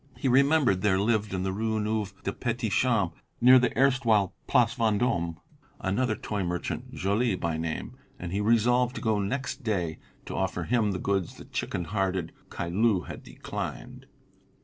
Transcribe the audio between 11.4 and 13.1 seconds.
chicken hearted Caillou